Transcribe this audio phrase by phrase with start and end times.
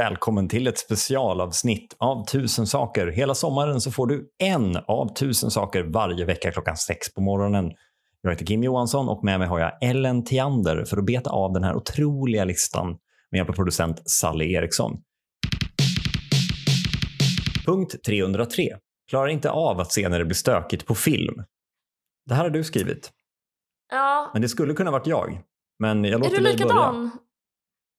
[0.00, 3.06] Välkommen till ett specialavsnitt av Tusen saker.
[3.06, 7.72] Hela sommaren så får du en av tusen saker varje vecka klockan sex på morgonen.
[8.20, 11.52] Jag heter Kim Johansson och med mig har jag Ellen Tiander för att beta av
[11.52, 12.86] den här otroliga listan
[13.30, 15.02] med hjälp av producent Sally Eriksson.
[17.66, 18.76] Punkt 303.
[19.10, 21.44] Klarar inte av att se när det blir stökigt på film.
[22.26, 23.10] Det här har du skrivit,
[23.90, 25.40] Ja, men det skulle kunna varit jag.
[25.78, 26.66] Men jag är låter du dig börja.
[26.66, 27.10] likadan?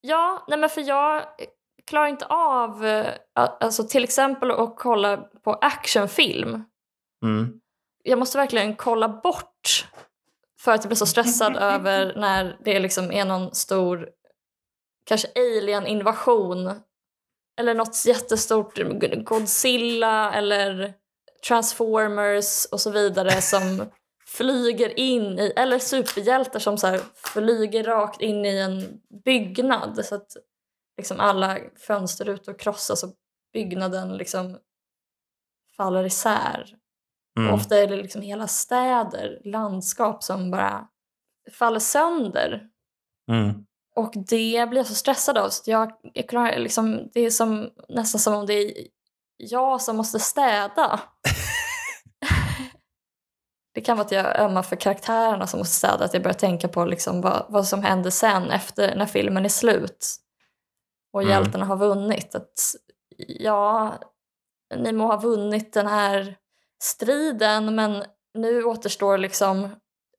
[0.00, 1.22] Ja, nej men för jag
[1.92, 6.64] klarar inte av eh, alltså till exempel att kolla på actionfilm.
[7.24, 7.60] Mm.
[8.02, 9.88] Jag måste verkligen kolla bort
[10.60, 14.08] för att jag blir så stressad över när det liksom är någon stor
[15.06, 16.80] kanske alien-invasion
[17.60, 18.78] eller något jättestort
[19.24, 20.94] Godzilla eller
[21.48, 23.86] Transformers och så vidare som
[24.26, 30.36] flyger in i, eller superhjältar som så flyger rakt in i en byggnad så att
[30.96, 33.14] liksom alla fönsterrutor krossas och
[33.52, 34.58] byggnaden liksom
[35.76, 36.76] faller isär.
[37.38, 37.54] Mm.
[37.54, 40.88] Ofta är det liksom hela städer, landskap som bara
[41.58, 42.68] faller sönder.
[43.30, 43.64] Mm.
[43.94, 45.48] Och det blir jag så stressad av.
[45.48, 48.86] Så jag, jag klarar, liksom, det är som, nästan som om det är
[49.36, 51.00] jag som måste städa.
[53.74, 56.04] det kan vara att jag ömmar för karaktärerna som måste städa.
[56.04, 59.48] Att jag börjar tänka på liksom vad, vad som händer sen efter när filmen är
[59.48, 60.16] slut.
[61.12, 61.32] Och Mm.
[61.32, 62.34] hjältarna har vunnit.
[62.34, 62.74] Att,
[63.18, 63.98] ja,
[64.76, 66.36] ni må ha vunnit den här
[66.82, 69.68] striden men nu återstår liksom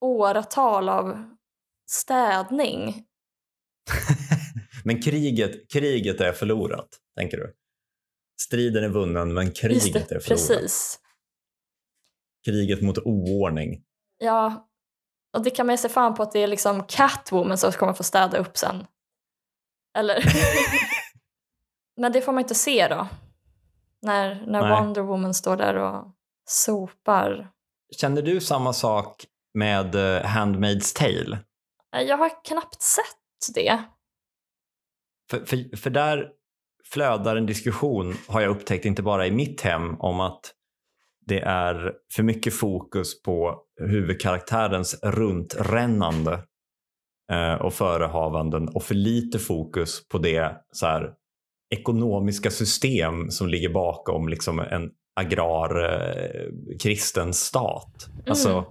[0.00, 1.24] åratal av
[1.90, 3.04] städning.
[4.84, 7.54] Men kriget, kriget är förlorat, tänker du?
[8.42, 10.28] Striden är vunnen, men kriget det, är förlorat.
[10.28, 11.00] precis.
[12.44, 13.82] Kriget mot oordning.
[14.18, 14.68] Ja,
[15.36, 17.92] och det kan man ju se fram på att det är liksom Catwoman som kommer
[17.92, 18.86] få städa upp sen.
[19.98, 20.24] Eller?
[21.96, 23.08] Men det får man inte se då.
[24.02, 24.70] När, när Nej.
[24.70, 26.04] Wonder Woman står där och
[26.48, 27.50] sopar.
[27.96, 31.38] Känner du samma sak med uh, Handmaid's Tale?
[31.90, 33.82] Jag har knappt sett det.
[35.30, 36.28] För, för, för där
[36.84, 40.54] flödar en diskussion, har jag upptäckt, inte bara i mitt hem, om att
[41.26, 46.40] det är för mycket fokus på huvudkaraktärens runtrännande eh,
[47.60, 51.10] och förehavanden och för lite fokus på det så här,
[51.70, 56.52] ekonomiska system som ligger bakom liksom en agrar eh,
[56.82, 58.08] kristen stat.
[58.26, 58.64] Alltså,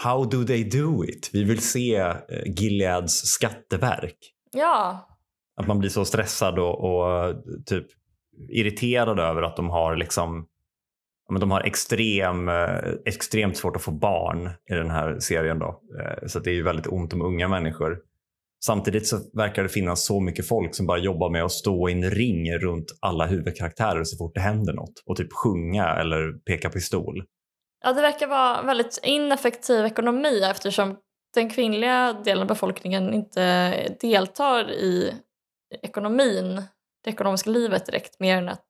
[0.00, 1.30] how do they do it?
[1.32, 2.14] Vi vill se eh,
[2.46, 4.18] Gileads skatteverk.
[4.52, 5.08] Ja,
[5.56, 7.34] Att man blir så stressad och, och
[7.66, 7.86] typ
[8.48, 10.46] irriterad över att de har liksom
[11.32, 15.58] men de har extrem, eh, extremt svårt att få barn i den här serien.
[15.58, 15.80] Då.
[16.00, 17.98] Eh, så det är ju väldigt ont om unga människor.
[18.64, 21.92] Samtidigt så verkar det finnas så mycket folk som bara jobbar med att stå i
[21.92, 26.70] en ring runt alla huvudkaraktärer så fort det händer något och typ sjunga eller peka
[26.70, 27.24] pistol.
[27.84, 30.96] ja, det verkar vara väldigt ineffektiv ekonomi eftersom
[31.34, 35.14] den kvinnliga delen av befolkningen inte deltar i
[35.82, 36.62] ekonomin,
[37.04, 38.68] det ekonomiska livet direkt mer än att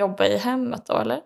[0.00, 1.20] jobba i hemmet då, eller?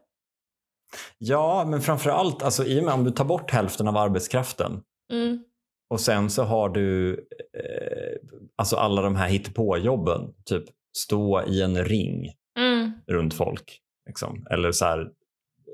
[1.18, 4.80] Ja, men framför allt alltså, i och med om du tar bort hälften av arbetskraften
[5.12, 5.44] Mm.
[5.90, 10.20] Och sen så har du eh, alltså alla de här hittepåjobben.
[10.44, 10.64] Typ
[10.96, 12.92] stå i en ring Mm.
[13.06, 13.78] runt folk.
[14.06, 14.46] Liksom.
[14.50, 15.08] Eller så här,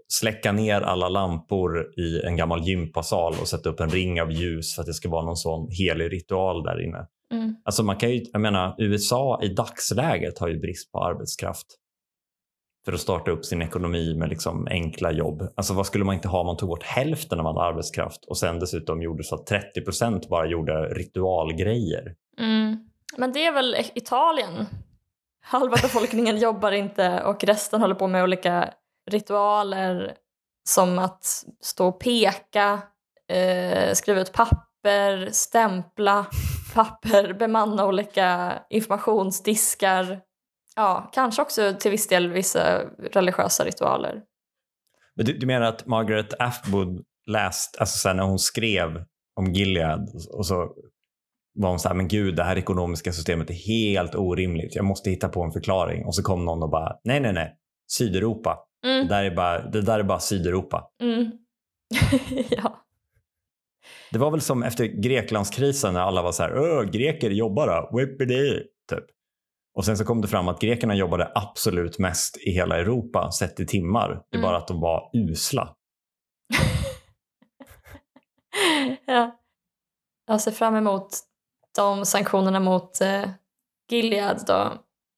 [0.08, 4.74] släcka ner alla lampor i en gammal gympasal och sätta upp en ring av ljus
[4.74, 7.06] för att det ska vara någon sån helig ritual där inne.
[7.32, 7.56] Mm.
[7.64, 11.66] Alltså man kan ju, jag menar, USA i dagsläget har ju brist på arbetskraft
[12.84, 15.42] för att starta upp sin ekonomi med liksom enkla jobb.
[15.54, 18.38] Alltså vad skulle man inte ha om man tog bort hälften av all arbetskraft och
[18.38, 22.14] sen dessutom gjorde så att 30 procent bara gjorde ritualgrejer.
[22.38, 22.76] Mm.
[23.16, 24.66] Men det är väl Italien?
[25.42, 28.74] Halva befolkningen jobbar inte och resten håller på med olika
[29.10, 30.14] ritualer
[30.68, 31.24] som att
[31.60, 32.78] stå och peka,
[33.28, 36.26] eh, skriva ut papper, stämpla
[36.74, 40.20] papper, bemanna olika informationsdiskar.
[40.76, 42.82] Ja, kanske också till viss del vissa
[43.12, 44.22] religiösa ritualer.
[45.16, 49.04] Men du, du menar att Margaret Atwood läst, alltså sen när hon skrev
[49.36, 50.74] om Gilead och så
[51.54, 54.74] var hon så här, men gud det här ekonomiska systemet är helt orimligt.
[54.74, 56.04] Jag måste hitta på en förklaring.
[56.04, 57.56] Och så kom någon och bara, nej nej nej,
[57.92, 58.58] Sydeuropa.
[58.82, 60.90] Det Mm, där är bara, det där är bara Sydeuropa.
[61.02, 61.30] mm.
[62.50, 62.84] ja.
[64.12, 68.62] Det var väl som efter Greklandskrisen när alla var så här, greker jobbar då, whippity,
[68.90, 69.04] typ.
[69.74, 73.60] Och sen så kom det fram att grekerna jobbade absolut mest i hela Europa sett
[73.60, 74.08] i timmar.
[74.08, 74.42] Det är Mm.
[74.48, 75.74] bara att de var usla.
[79.06, 79.36] ja.
[80.26, 81.08] Jag ser fram emot
[81.76, 83.30] de sanktionerna mot eh,
[83.90, 84.72] Gilead då.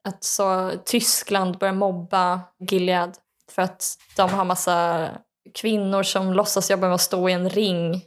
[0.08, 2.40] Att så Tyskland börjar mobba
[2.70, 3.14] Gilead
[3.50, 3.84] för att
[4.16, 5.08] de har massa
[5.54, 8.02] kvinnor som låtsas jobba med att stå i en ring.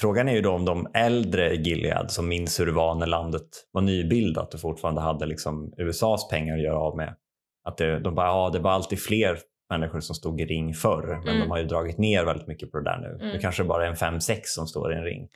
[0.00, 3.06] Frågan är ju då om de äldre i Gilead som minns hur det var när
[3.06, 7.16] landet var nybildat och fortfarande hade liksom USAs pengar att göra av med.
[7.64, 9.38] Att det, de bara, ja det var alltid fler
[9.70, 11.40] människor som stod i ring förr men Mm.
[11.40, 13.08] de har ju dragit ner väldigt mycket på det där nu.
[13.20, 13.32] Mm.
[13.32, 15.28] Det kanske bara är en fem sex som står i en ring.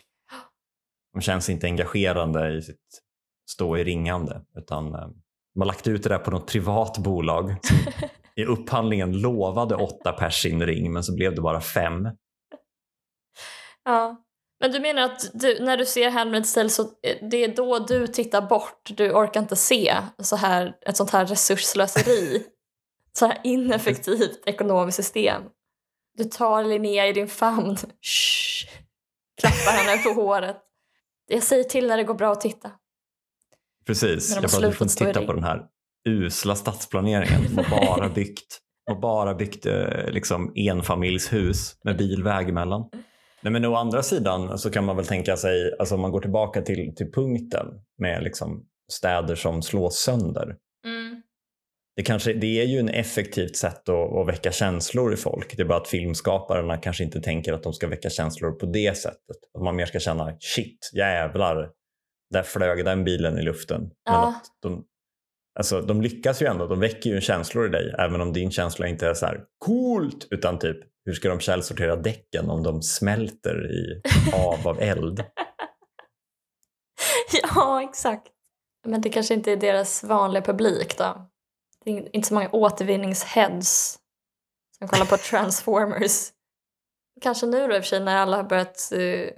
[1.14, 3.00] De känns inte engagerande i sitt
[3.50, 5.08] stå i ringande utan eh,
[5.54, 7.76] de har lagt ut det där på något privat bolag som
[8.36, 12.08] i upphandlingen lovade åtta pers en ring men så blev det bara fem.
[13.84, 14.16] Ja.
[14.60, 17.78] Men du menar att du, när du ser Handmaid's Tale så eh, det är då
[17.78, 22.42] du tittar bort, du orkar inte se så här, ett sånt här resursslöseri.
[23.12, 25.42] så här ineffektivt ekonomiskt system.
[26.16, 28.68] Du tar Linnea i din famn, Shh.
[29.40, 30.56] klappar henne på håret.
[31.26, 32.70] Jag säger till när det går bra att titta.
[33.86, 35.66] Precis, jag bara, du får inte titta på den här
[36.08, 37.56] usla stadsplaneringen.
[37.56, 42.90] De har bara byggt, har bara byggt eh, liksom enfamiljshus med bilväg emellan.
[43.42, 46.20] Nej, men å andra sidan så kan man väl tänka sig, alltså om man går
[46.20, 47.66] tillbaka till, till punkten
[47.98, 50.56] med liksom städer som slås sönder.
[51.96, 55.56] Det, kanske, det är ju ett effektivt sätt att, att väcka känslor i folk.
[55.56, 58.96] Det är bara att filmskaparna kanske inte tänker att de ska väcka känslor på det
[58.96, 59.36] sättet.
[59.54, 61.70] Att man mer ska känna shit, jävlar,
[62.30, 63.80] där flög den bilen i luften.
[63.80, 64.28] Men Ja.
[64.28, 64.84] att de,
[65.58, 68.86] alltså, de lyckas ju ändå, de väcker ju känslor i dig även om din känsla
[68.88, 73.70] inte är så här coolt utan typ hur ska de källsortera däcken om de smälter
[73.72, 74.02] i
[74.32, 75.24] hav av eld?
[77.42, 78.26] Ja, exakt.
[78.86, 81.28] Men det kanske inte är deras vanliga publik då.
[81.84, 83.98] Det är inte så många återvinningsheads
[84.78, 86.32] som kollar på Transformers.
[87.20, 89.30] Kanske nu då i och för sig när alla har börjat eh,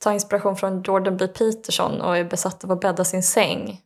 [0.00, 1.28] ta inspiration från Jordan B.
[1.28, 3.82] Peterson och är besatta av att bädda sin säng.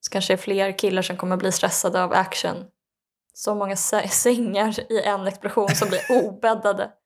[0.00, 2.56] Så kanske det är fler killar som kommer bli stressade av action.
[3.36, 6.90] Så många sä- sängar i en explosion som blir obäddade.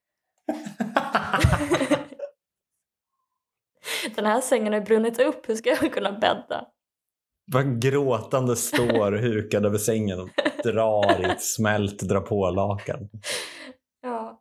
[4.16, 6.64] Den här sängen har brunnit upp, hur ska jag kunna bädda?
[7.52, 10.28] Bara gråtande står hukad över sängen och
[10.64, 13.08] drar i ett smält dra på-lakan.
[14.02, 14.40] Ja.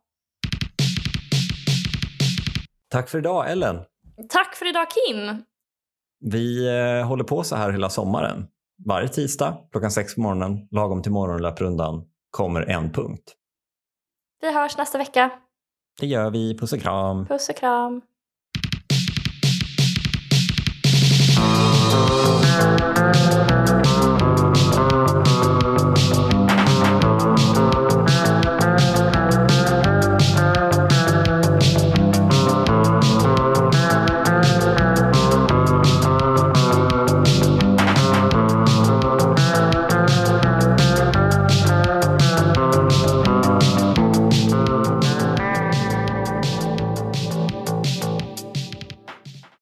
[2.88, 3.80] Tack för idag Ellen.
[4.28, 5.44] Tack för idag Kim!
[6.20, 8.46] Vi eh, håller på så här hela sommaren
[8.86, 13.34] varje tisdag klockan sex på morgonen, lagom till morgonlöprundan, kommer en punkt.
[14.40, 15.30] Vi hörs nästa vecka.
[16.00, 16.58] Det gör vi.
[16.58, 17.26] Puss och kram.
[17.26, 18.02] Puss och kram.
[22.98, 23.47] Thank you.